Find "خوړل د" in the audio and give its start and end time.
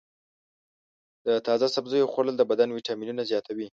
2.11-2.43